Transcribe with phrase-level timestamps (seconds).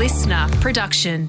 [0.00, 1.28] listener production.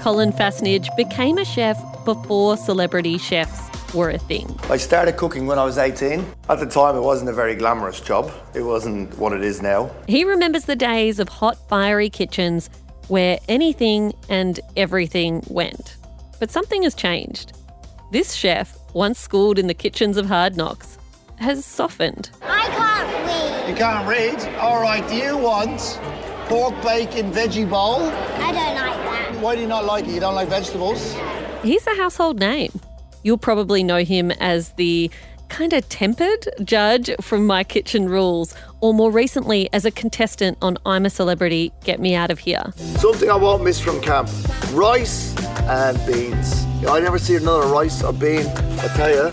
[0.00, 4.56] Colin Fassnidge became a chef before celebrity chefs were a thing.
[4.70, 6.24] I started cooking when I was 18.
[6.48, 8.30] At the time, it wasn't a very glamorous job.
[8.54, 9.90] It wasn't what it is now.
[10.06, 12.70] He remembers the days of hot, fiery kitchens
[13.08, 15.96] where anything and everything went.
[16.38, 17.54] But something has changed.
[18.12, 20.96] This chef, once schooled in the kitchens of hard knocks,
[21.38, 22.30] has softened.
[22.40, 23.68] I can't read.
[23.68, 24.56] You can't read?
[24.58, 25.98] All right, do you want
[26.48, 28.02] pork, bacon, veggie bowl?
[28.02, 29.40] I don't like that.
[29.40, 30.10] Why do you not like it?
[30.10, 31.16] You don't like vegetables?
[31.62, 32.80] He's a household name.
[33.22, 35.10] You'll probably know him as the
[35.48, 40.76] kind of tempered judge from My Kitchen Rules, or more recently as a contestant on
[40.84, 42.72] I'm a Celebrity, Get Me Out of Here.
[42.76, 44.28] Something I won't miss from camp
[44.72, 46.64] rice and beans.
[46.88, 48.46] I never see another rice or bean.
[48.46, 49.30] I tell you,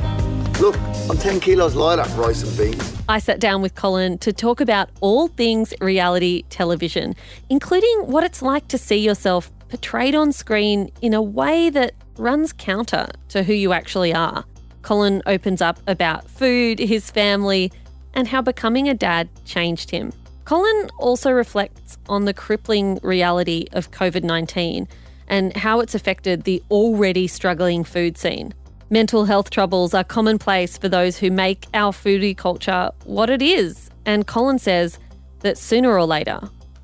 [0.62, 0.76] look,
[1.12, 3.04] I'm 10 kilos lighter rice and beans.
[3.10, 7.18] I sat down with Colin to talk about all things reality television,
[7.50, 12.54] including what it's like to see yourself portrayed on screen in a way that runs
[12.54, 14.46] counter to who you actually are.
[14.84, 17.74] Colin opens up about food, his family,
[18.14, 20.14] and how becoming a dad changed him.
[20.46, 24.88] Colin also reflects on the crippling reality of COVID 19
[25.28, 28.54] and how it's affected the already struggling food scene.
[28.94, 33.90] Mental health troubles are commonplace for those who make our foodie culture what it is,
[34.06, 35.00] and Colin says
[35.40, 36.42] that sooner or later,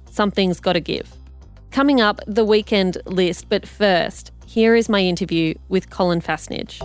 [0.10, 1.14] something's got to give.
[1.70, 6.80] Coming up, the weekend list, but first, here is my interview with Colin Fassnidge.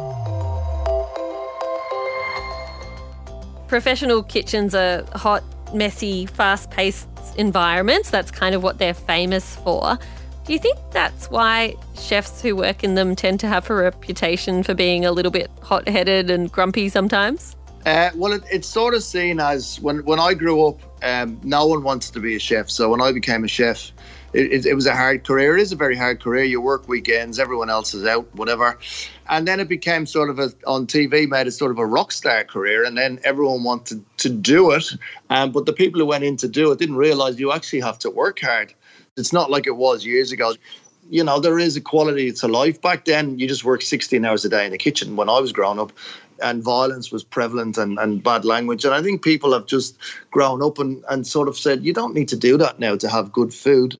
[3.68, 8.10] Professional kitchens are hot, messy, fast paced environments.
[8.10, 10.00] That's kind of what they're famous for.
[10.44, 14.64] Do you think that's why chefs who work in them tend to have a reputation
[14.64, 17.54] for being a little bit hot headed and grumpy sometimes?
[17.86, 21.66] Uh, well, it, it's sort of seen as when, when I grew up, um, no
[21.66, 22.70] one wants to be a chef.
[22.70, 23.92] So when I became a chef,
[24.32, 25.56] it, it, it, was a hard career.
[25.56, 26.42] It is a very hard career.
[26.42, 28.78] You work weekends, everyone else is out, whatever.
[29.28, 32.10] And then it became sort of a, on TV, made it sort of a rock
[32.10, 32.84] star career.
[32.84, 34.86] And then everyone wanted to do it.
[35.30, 37.98] Um, but the people who went in to do it didn't realize you actually have
[38.00, 38.74] to work hard.
[39.16, 40.54] It's not like it was years ago.
[41.10, 42.80] You know, there is a quality to life.
[42.80, 45.52] Back then, you just worked 16 hours a day in the kitchen when I was
[45.52, 45.92] growing up,
[46.42, 48.86] and violence was prevalent and, and bad language.
[48.86, 49.98] And I think people have just
[50.30, 53.08] grown up and, and sort of said, you don't need to do that now to
[53.08, 53.98] have good food.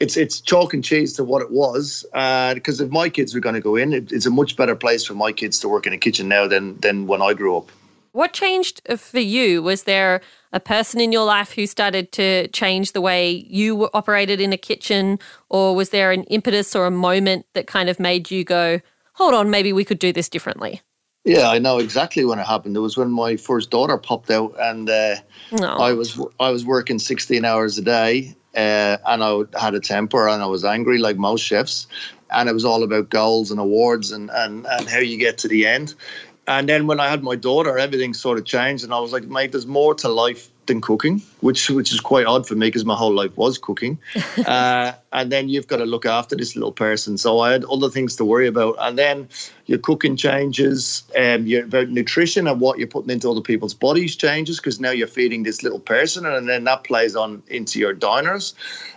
[0.00, 2.04] It's it's chalk and cheese to what it was.
[2.12, 4.74] Because uh, if my kids were going to go in, it, it's a much better
[4.74, 7.56] place for my kids to work in a kitchen now than than when I grew
[7.56, 7.70] up.
[8.14, 9.60] What changed for you?
[9.60, 10.20] Was there
[10.52, 14.56] a person in your life who started to change the way you operated in a
[14.56, 15.18] kitchen?
[15.50, 18.80] Or was there an impetus or a moment that kind of made you go,
[19.14, 20.80] hold on, maybe we could do this differently?
[21.24, 22.76] Yeah, I know exactly when it happened.
[22.76, 25.16] It was when my first daughter popped out, and uh,
[25.60, 30.28] I was I was working sixteen hours a day, uh, and I had a temper,
[30.28, 31.88] and I was angry like most chefs,
[32.30, 35.48] and it was all about goals and awards and and and how you get to
[35.48, 35.94] the end.
[36.46, 39.24] And then when I had my daughter, everything sort of changed, and I was like,
[39.24, 42.84] mate, there's more to life than cooking, which which is quite odd for me because
[42.84, 43.98] my whole life was cooking.
[44.46, 47.18] uh, and then you've got to look after this little person.
[47.18, 48.76] So I had other things to worry about.
[48.78, 49.28] And then
[49.66, 54.16] your cooking changes, um, your about nutrition and what you're putting into other people's bodies
[54.16, 57.92] changes because now you're feeding this little person, and then that plays on into your
[57.92, 58.54] diners.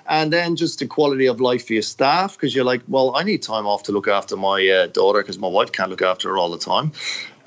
[0.09, 3.23] And then just the quality of life for your staff because you're like, well, I
[3.23, 6.29] need time off to look after my uh, daughter because my wife can't look after
[6.29, 6.93] her all the time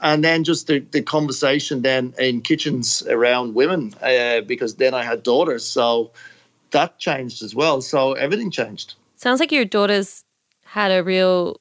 [0.03, 5.05] and then just the, the conversation then in kitchens around women uh, because then I
[5.05, 6.11] had daughters, so
[6.71, 7.81] that changed as well.
[7.81, 8.95] So everything changed.
[9.17, 10.25] Sounds like your daughters
[10.65, 11.57] had a real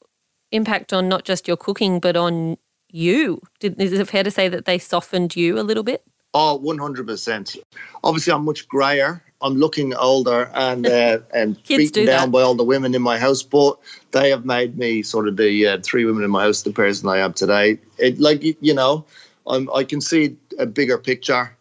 [0.52, 2.58] impact on not just your cooking but on
[2.90, 3.42] you.
[3.60, 6.04] Did, is it fair to say that they softened you a little bit?
[6.34, 7.58] Oh, 100%.
[8.04, 12.64] Obviously, I'm much grayer I'm looking older and uh, and beaten down by all the
[12.64, 13.78] women in my house, but
[14.12, 17.10] they have made me sort of the uh, three women in my house the person
[17.10, 17.80] I am today.
[17.98, 19.06] It like you know,
[19.48, 21.56] I'm, I can see a bigger picture.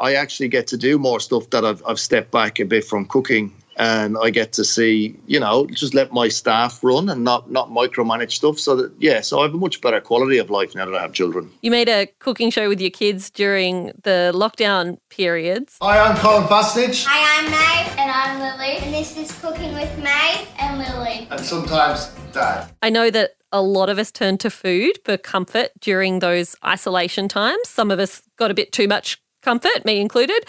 [0.00, 3.06] I actually get to do more stuff that I've I've stepped back a bit from
[3.06, 7.50] cooking and I get to see, you know, just let my staff run and not
[7.50, 8.58] not micromanage stuff.
[8.58, 11.00] So that yeah, so I have a much better quality of life now that I
[11.00, 11.50] have children.
[11.62, 15.78] You made a cooking show with your kids during the lockdown periods.
[15.80, 17.06] Hi, I'm Colin Fassnidge.
[17.08, 18.02] Hi, I'm Mae.
[18.02, 18.76] And I'm Lily.
[18.84, 21.26] And this is Cooking with Mae and Lily.
[21.30, 22.70] And sometimes Dad.
[22.82, 27.28] I know that a lot of us turn to food for comfort during those isolation
[27.28, 27.66] times.
[27.66, 30.44] Some of us got a bit too much comfort, me included.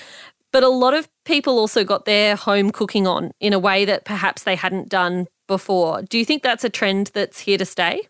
[0.51, 4.05] But a lot of people also got their home cooking on in a way that
[4.05, 6.01] perhaps they hadn't done before.
[6.03, 8.07] Do you think that's a trend that's here to stay?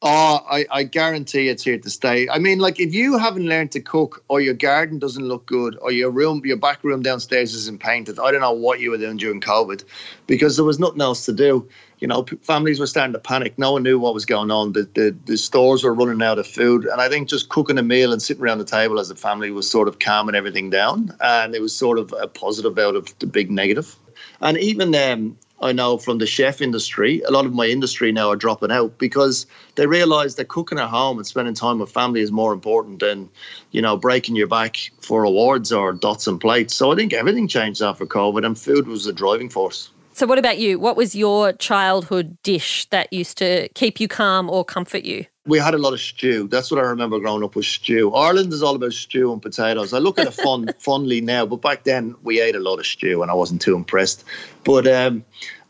[0.00, 2.28] Oh, I, I guarantee it's here to stay.
[2.28, 5.76] I mean, like if you haven't learned to cook, or your garden doesn't look good,
[5.80, 8.98] or your room, your back room downstairs isn't painted, I don't know what you were
[8.98, 9.82] doing during COVID,
[10.28, 11.68] because there was nothing else to do.
[11.98, 13.58] You know, families were starting to panic.
[13.58, 14.72] No one knew what was going on.
[14.72, 17.82] The, the the stores were running out of food, and I think just cooking a
[17.82, 21.12] meal and sitting around the table as a family was sort of calming everything down,
[21.20, 23.96] and it was sort of a positive out of the big negative.
[24.40, 28.30] And even um, I know from the chef industry, a lot of my industry now
[28.30, 32.20] are dropping out because they realize that cooking at home and spending time with family
[32.20, 33.28] is more important than,
[33.72, 36.74] you know, breaking your back for awards or dots and plates.
[36.74, 39.90] So I think everything changed after COVID and food was the driving force.
[40.18, 40.80] So, what about you?
[40.80, 45.26] What was your childhood dish that used to keep you calm or comfort you?
[45.46, 46.48] we had a lot of stew.
[46.48, 48.12] That's what I remember growing up with stew.
[48.12, 49.94] Ireland is all about stew and potatoes.
[49.94, 52.86] I look at it fun, fondly now, but back then we ate a lot of
[52.86, 54.24] stew and I wasn't too impressed.
[54.64, 55.24] But um,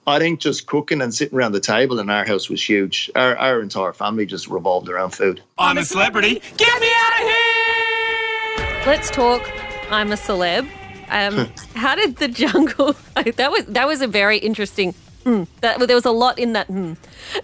[0.06, 3.10] I think just cooking and sitting around the table in our house was huge.
[3.14, 5.42] Our, our entire family just revolved around food.
[5.58, 6.42] I'm a celebrity.
[6.56, 8.82] Get me out of here!
[8.86, 9.48] Let's talk.
[9.90, 10.66] I'm a celeb.
[11.10, 12.94] Um, how did the jungle?
[13.14, 14.94] that was that was a very interesting
[15.24, 16.68] Mm, that, there was a lot in that.
[16.68, 16.96] Mm.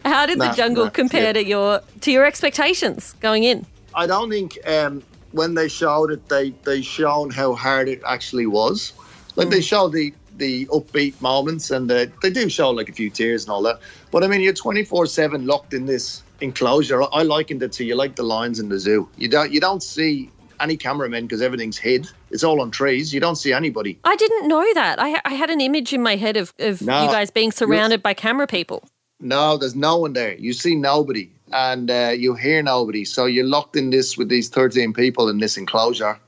[0.05, 1.33] How did nah, the jungle nah, compare yeah.
[1.33, 3.67] to your to your expectations going in?
[3.95, 5.03] I don't think um,
[5.33, 8.93] when they showed it, they they shown how hard it actually was.
[9.37, 9.53] Like mm.
[9.53, 13.45] they showed the the upbeat moments, and the, they do show like a few tears
[13.45, 13.81] and all that.
[14.11, 17.03] But I mean, you're 24 seven locked in this enclosure.
[17.13, 19.09] I likened it to you like the lions in the zoo.
[19.19, 22.09] You don't you don't see any cameramen because everything's hid.
[22.31, 23.13] It's all on trees.
[23.13, 23.99] You don't see anybody.
[24.05, 25.01] I didn't know that.
[25.01, 28.03] I, I had an image in my head of, of no, you guys being surrounded
[28.03, 28.89] by camera people.
[29.21, 30.35] No, there's no one there.
[30.35, 33.05] You see nobody and uh, you hear nobody.
[33.05, 36.19] So you're locked in this with these 13 people in this enclosure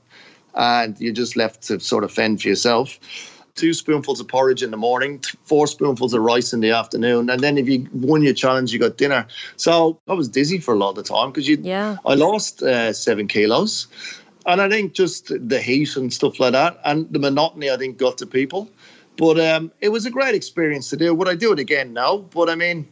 [0.55, 2.97] and you're just left to sort of fend for yourself
[3.57, 7.41] two spoonfuls of porridge in the morning, four spoonfuls of rice in the afternoon, and
[7.41, 9.27] then if you won your challenge, you got dinner.
[9.57, 11.57] So I was dizzy for a lot of the time because you.
[11.61, 11.97] Yeah.
[12.05, 13.87] I lost uh, seven kilos,
[14.45, 17.97] and I think just the heat and stuff like that, and the monotony, I think,
[17.97, 18.69] got to people.
[19.17, 21.13] But um, it was a great experience to do.
[21.13, 21.91] Would I do it again?
[21.91, 22.19] No.
[22.19, 22.87] But I mean,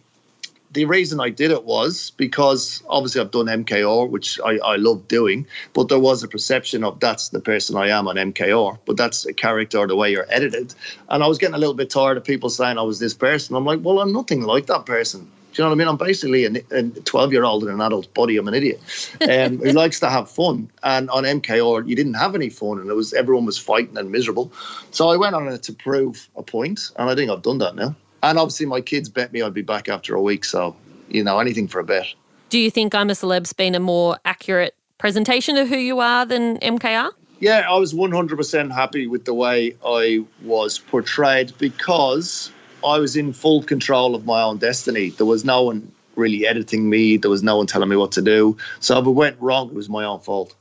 [0.71, 5.07] the reason I did it was because obviously I've done MKR, which I, I love
[5.07, 8.97] doing, but there was a perception of that's the person I am on MKR, but
[8.97, 10.73] that's a character the way you're edited.
[11.09, 13.56] And I was getting a little bit tired of people saying I was this person.
[13.56, 15.31] I'm like, well, I'm nothing like that person.
[15.56, 15.88] Do you know what I mean?
[15.88, 18.35] I'm basically a 12 year old in an adult body.
[18.35, 18.81] I'm an idiot
[19.21, 20.69] um, who likes to have fun.
[20.83, 24.12] And on MKR, you didn't have any fun, and it was everyone was fighting and
[24.12, 24.51] miserable.
[24.91, 27.75] So I went on it to prove a point, and I think I've done that
[27.75, 27.95] now.
[28.25, 30.45] And obviously, my kids bet me I'd be back after a week.
[30.45, 30.75] So,
[31.10, 32.07] you know, anything for a bet.
[32.50, 36.25] Do you think I'm a Celeb's been a more accurate presentation of who you are
[36.25, 37.12] than MKR?
[37.39, 42.51] Yeah, I was 100% happy with the way I was portrayed because
[42.83, 45.10] I was in full control of my own destiny.
[45.10, 48.24] There was no one really editing me, there was no one telling me what to
[48.24, 48.57] do.
[48.80, 50.56] So if it went wrong, it was my own fault.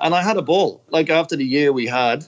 [0.00, 0.82] And I had a ball.
[0.90, 2.26] Like after the year we had,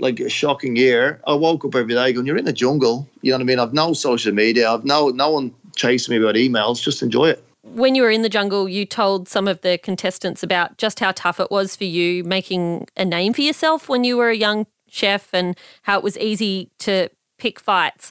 [0.00, 1.20] like a shocking year.
[1.26, 3.58] I woke up every day going, "You're in the jungle." You know what I mean?
[3.58, 4.70] I've no social media.
[4.70, 6.82] I've no no one chasing me about emails.
[6.82, 7.44] Just enjoy it.
[7.62, 11.12] When you were in the jungle, you told some of the contestants about just how
[11.12, 14.66] tough it was for you making a name for yourself when you were a young
[14.88, 17.08] chef, and how it was easy to
[17.38, 18.10] pick fights.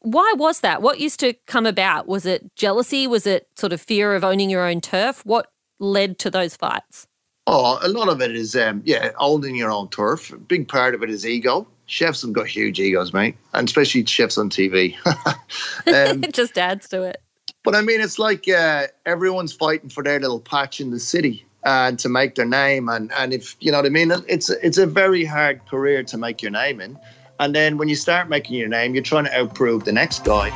[0.00, 0.80] Why was that?
[0.80, 2.06] What used to come about?
[2.06, 3.08] Was it jealousy?
[3.08, 5.26] Was it sort of fear of owning your own turf?
[5.26, 5.50] What
[5.80, 7.07] led to those fights?
[7.50, 10.30] Oh, a lot of it is, um, yeah, owning your own turf.
[10.30, 11.66] A big part of it is ego.
[11.86, 14.94] Chefs have got huge egos, mate, and especially chefs on TV.
[15.06, 15.14] um,
[16.24, 17.22] it just adds to it.
[17.64, 21.46] But I mean, it's like uh, everyone's fighting for their little patch in the city
[21.64, 22.90] and to make their name.
[22.90, 26.18] And, and if you know what I mean, it's it's a very hard career to
[26.18, 26.98] make your name in.
[27.40, 30.52] And then when you start making your name, you're trying to outprove the next guy.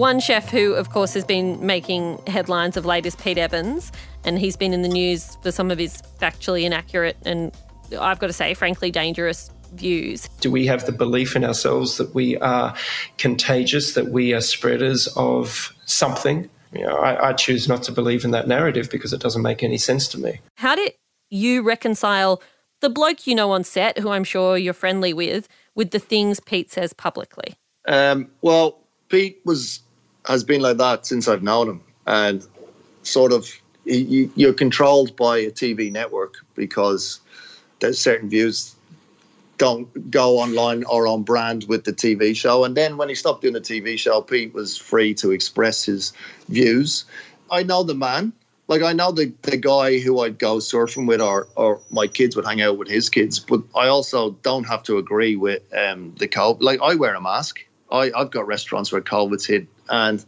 [0.00, 3.92] One chef who, of course, has been making headlines of late is Pete Evans,
[4.24, 7.52] and he's been in the news for some of his factually inaccurate and,
[7.98, 10.28] I've got to say, frankly, dangerous views.
[10.40, 12.72] Do we have the belief in ourselves that we are
[13.18, 16.48] contagious, that we are spreaders of something?
[16.72, 19.64] You know, I, I choose not to believe in that narrative because it doesn't make
[19.64, 20.40] any sense to me.
[20.54, 20.92] How did
[21.30, 22.40] you reconcile
[22.80, 26.38] the bloke you know on set, who I'm sure you're friendly with, with the things
[26.38, 27.56] Pete says publicly?
[27.88, 29.80] Um, well, Pete was
[30.26, 32.46] has been like that since I've known him, and
[33.02, 33.48] sort of
[33.84, 37.20] you, you're controlled by a TV network because
[37.80, 38.74] there's certain views
[39.58, 42.64] don't go online or on brand with the TV show.
[42.64, 46.14] And then when he stopped doing the TV show, Pete was free to express his
[46.48, 47.04] views.
[47.50, 48.32] I know the man,
[48.68, 52.36] like I know the, the guy who I'd go surfing with or or my kids
[52.36, 56.14] would hang out with his kids, but I also don't have to agree with um
[56.18, 56.62] the COVID.
[56.62, 57.60] Like I wear a mask.
[57.90, 60.24] I, I've got restaurants where COVID's hit and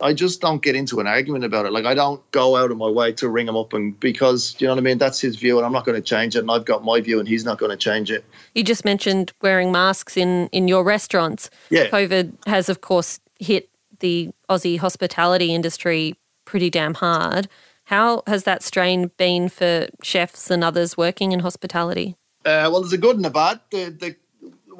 [0.00, 1.72] I just don't get into an argument about it.
[1.72, 4.66] Like I don't go out of my way to ring him up and because you
[4.66, 4.98] know what I mean.
[4.98, 6.40] That's his view, and I'm not going to change it.
[6.40, 8.24] And I've got my view, and he's not going to change it.
[8.54, 11.50] You just mentioned wearing masks in in your restaurants.
[11.68, 13.68] Yeah, COVID has of course hit
[14.00, 17.48] the Aussie hospitality industry pretty damn hard.
[17.84, 22.16] How has that strain been for chefs and others working in hospitality?
[22.44, 23.60] Uh, well, there's a good and a bad.
[23.70, 24.16] The, the,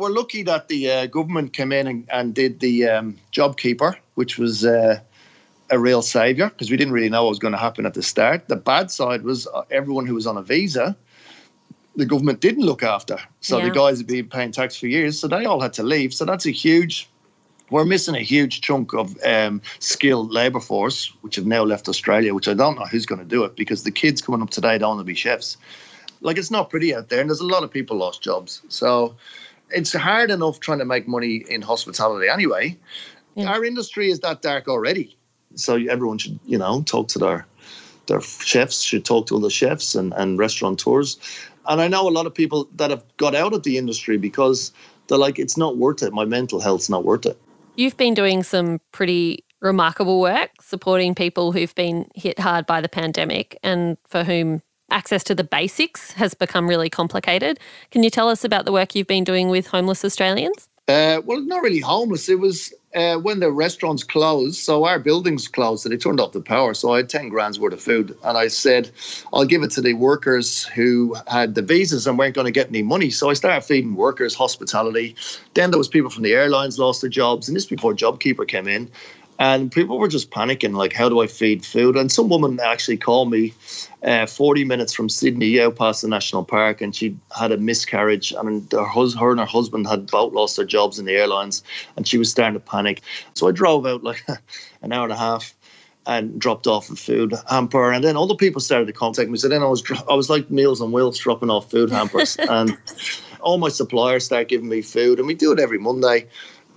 [0.00, 4.38] we're lucky that the uh, government came in and, and did the um, JobKeeper, which
[4.38, 4.98] was uh,
[5.70, 8.02] a real saviour because we didn't really know what was going to happen at the
[8.02, 8.48] start.
[8.48, 10.96] The bad side was uh, everyone who was on a visa,
[11.96, 13.18] the government didn't look after.
[13.40, 13.66] So yeah.
[13.66, 16.14] the guys had been paying tax for years, so they all had to leave.
[16.14, 17.08] So that's a huge
[17.70, 22.34] we're missing a huge chunk of um, skilled labour force, which have now left Australia,
[22.34, 24.76] which I don't know who's going to do it because the kids coming up today
[24.76, 25.56] don't want to be chefs.
[26.20, 28.60] Like, it's not pretty out there, and there's a lot of people lost jobs.
[28.68, 29.14] So
[29.72, 32.76] it's hard enough trying to make money in hospitality anyway.
[33.34, 33.52] Yeah.
[33.52, 35.16] Our industry is that dark already.
[35.54, 37.46] So everyone should, you know, talk to their
[38.06, 41.18] their chefs, should talk to other chefs and, and restaurateurs.
[41.66, 44.72] And I know a lot of people that have got out of the industry because
[45.06, 46.12] they're like, it's not worth it.
[46.12, 47.40] My mental health's not worth it.
[47.76, 52.88] You've been doing some pretty remarkable work supporting people who've been hit hard by the
[52.88, 57.58] pandemic and for whom access to the basics has become really complicated.
[57.90, 60.68] Can you tell us about the work you've been doing with homeless Australians?
[60.88, 62.28] Uh, well, not really homeless.
[62.28, 66.32] It was uh, when the restaurants closed, so our buildings closed, so they turned off
[66.32, 66.74] the power.
[66.74, 68.16] So I had 10 grand's worth of food.
[68.24, 68.90] And I said,
[69.32, 72.68] I'll give it to the workers who had the visas and weren't going to get
[72.68, 73.10] any money.
[73.10, 75.14] So I started feeding workers, hospitality.
[75.54, 77.48] Then there was people from the airlines lost their jobs.
[77.48, 78.90] And this is before JobKeeper came in.
[79.40, 81.96] And people were just panicking, like, how do I feed food?
[81.96, 83.54] And some woman actually called me
[84.04, 88.32] uh, 40 minutes from Sydney out past the national park, and she had a miscarriage.
[88.32, 91.64] And her, hus- her and her husband had both lost their jobs in the airlines,
[91.96, 93.00] and she was starting to panic.
[93.32, 94.22] So I drove out like
[94.82, 95.54] an hour and a half
[96.06, 97.92] and dropped off a food hamper.
[97.92, 99.38] And then other people started to contact me.
[99.38, 102.36] So then I was I was like Meals on Wheels dropping off food hampers.
[102.48, 102.76] and
[103.40, 105.18] all my suppliers start giving me food.
[105.18, 106.26] And we do it every Monday.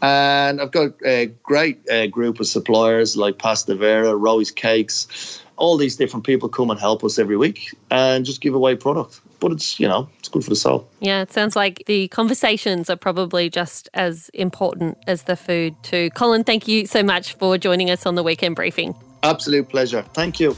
[0.03, 5.41] And I've got a great uh, group of suppliers like Pasta Vera, Roy's Cakes.
[5.55, 9.21] All these different people come and help us every week and just give away product.
[9.39, 10.89] But it's, you know, it's good for the soul.
[10.99, 16.09] Yeah, it sounds like the conversations are probably just as important as the food, too.
[16.11, 18.95] Colin, thank you so much for joining us on the weekend briefing.
[19.23, 20.01] Absolute pleasure.
[20.13, 20.57] Thank you.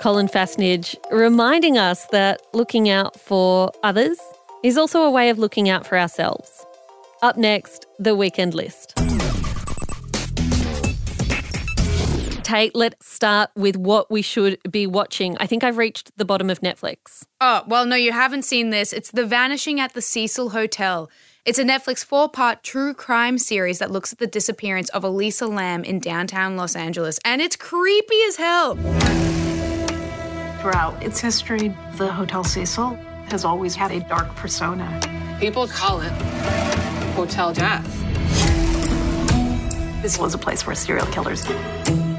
[0.00, 4.18] Colin Fassnidge reminding us that looking out for others
[4.62, 6.65] is also a way of looking out for ourselves.
[7.22, 8.92] Up next, the weekend list.
[12.42, 15.36] Tate, let's start with what we should be watching.
[15.38, 17.24] I think I've reached the bottom of Netflix.
[17.40, 18.92] Oh, well, no, you haven't seen this.
[18.92, 21.10] It's The Vanishing at the Cecil Hotel.
[21.46, 25.46] It's a Netflix four part true crime series that looks at the disappearance of Elisa
[25.46, 28.76] Lam in downtown Los Angeles, and it's creepy as hell.
[30.60, 32.90] Throughout its history, the Hotel Cecil
[33.30, 35.00] has always had a dark persona.
[35.40, 36.12] People call it
[37.16, 38.02] Hotel Death.
[40.02, 41.48] This was a place where serial killers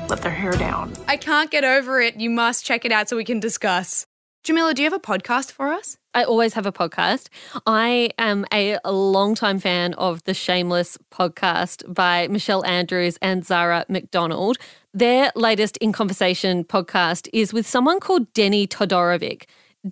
[0.09, 0.91] let their hair down.
[1.07, 2.19] I can't get over it.
[2.19, 4.07] You must check it out so we can discuss.
[4.43, 5.97] Jamila, do you have a podcast for us?
[6.15, 7.27] I always have a podcast.
[7.67, 13.85] I am a, a long-time fan of the Shameless podcast by Michelle Andrews and Zara
[13.87, 14.57] McDonald.
[14.95, 19.43] Their latest In Conversation podcast is with someone called Denny Todorovic.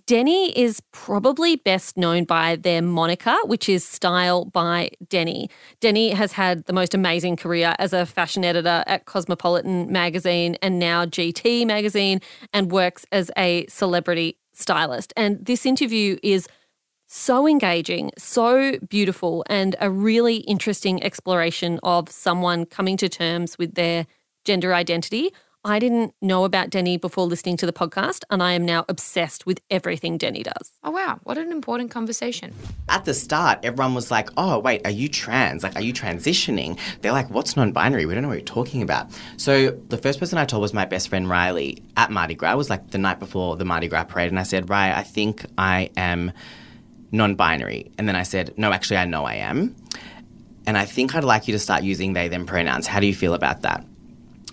[0.05, 5.49] Denny is probably best known by their moniker, which is Style by Denny.
[5.79, 10.79] Denny has had the most amazing career as a fashion editor at Cosmopolitan magazine and
[10.79, 12.19] now GT magazine,
[12.51, 15.13] and works as a celebrity stylist.
[15.15, 16.47] And this interview is
[17.07, 23.75] so engaging, so beautiful, and a really interesting exploration of someone coming to terms with
[23.75, 24.07] their
[24.43, 25.31] gender identity
[25.65, 29.47] I didn't know about Denny before listening to the podcast, and I am now obsessed
[29.47, 30.71] with everything Denny does.
[30.83, 31.19] Oh, wow.
[31.23, 32.53] What an important conversation.
[32.87, 35.63] At the start, everyone was like, oh, wait, are you trans?
[35.63, 36.77] Like, are you transitioning?
[37.01, 38.05] They're like, what's non binary?
[38.05, 39.07] We don't know what you're talking about.
[39.37, 42.53] So, the first person I told was my best friend Riley at Mardi Gras.
[42.53, 44.29] It was like the night before the Mardi Gras parade.
[44.29, 46.31] And I said, Riley, I think I am
[47.11, 47.89] non binary.
[47.97, 49.75] And then I said, no, actually, I know I am.
[50.67, 52.85] And I think I'd like you to start using they, them pronouns.
[52.85, 53.83] How do you feel about that?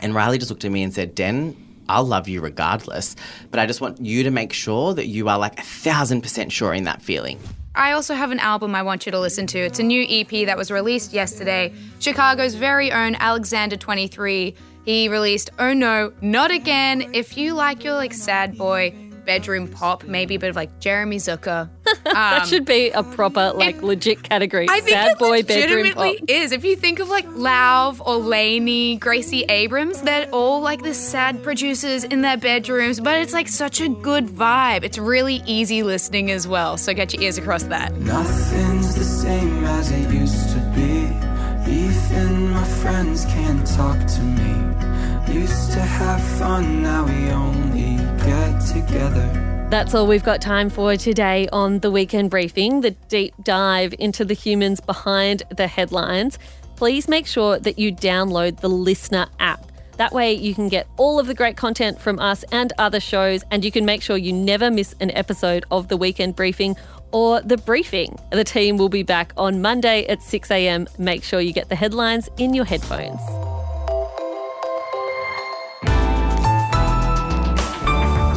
[0.03, 1.57] And Riley just looked at me and said, Den,
[1.89, 3.17] I'll love you regardless,
[3.51, 6.53] but I just want you to make sure that you are like a thousand percent
[6.53, 7.39] sure in that feeling.
[7.75, 9.59] I also have an album I want you to listen to.
[9.59, 11.73] It's a new EP that was released yesterday.
[12.01, 14.55] Chicago's very own Alexander 23.
[14.85, 17.15] He released Oh No, Not Again.
[17.15, 18.95] If you like your like sad boy
[19.25, 21.71] bedroom pop, maybe a bit of like Jeremy Zucker.
[22.05, 24.67] Um, that should be a proper, like, it, legit category.
[24.69, 26.29] I think Sad it boy bedroom legitimately pop.
[26.29, 26.53] is.
[26.53, 31.43] If you think of like Lauv or LANY, Gracie Abrams, they're all like the sad
[31.43, 34.83] producers in their bedrooms, but it's like such a good vibe.
[34.85, 36.77] It's really easy listening as well.
[36.77, 37.93] So get your ears across that.
[37.95, 41.73] Nothing's the same as it used to be.
[41.73, 45.33] Even my friends can't talk to me.
[45.33, 49.52] Used to have fun, now we only get together.
[49.73, 54.23] That's all we've got time for today on the weekend briefing, the deep dive into
[54.23, 56.39] the humans behind the headlines.
[56.77, 59.65] Please make sure that you download the Listener app.
[59.97, 63.45] That way, you can get all of the great content from us and other shows,
[63.51, 66.77] and you can make sure you never miss an episode of the weekend briefing
[67.11, 68.19] or the briefing.
[68.31, 70.87] The team will be back on Monday at 6 a.m.
[70.99, 73.23] Make sure you get the headlines in your headphones.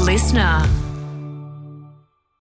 [0.02, 0.66] Listener.